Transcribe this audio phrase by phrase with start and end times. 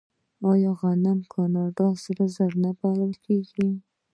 [0.51, 3.69] آیا غنم د کاناډا سره زر نه بلل کیږي؟